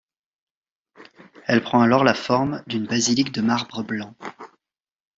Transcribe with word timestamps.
Elle 1.45 1.61
prend 1.61 1.81
alors 1.81 2.03
la 2.03 2.15
forme 2.15 2.63
d'une 2.65 2.87
basilique 2.87 3.31
de 3.33 3.41
marbre 3.41 3.83
blanc. 3.83 4.15